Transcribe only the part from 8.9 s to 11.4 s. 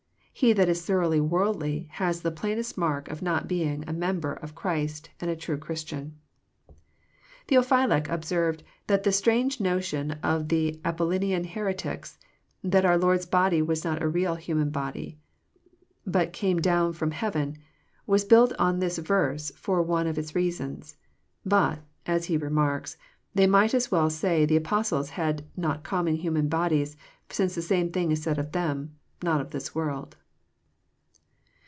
the strange notion of the Apollina